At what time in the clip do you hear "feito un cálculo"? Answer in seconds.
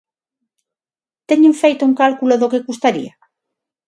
1.61-2.35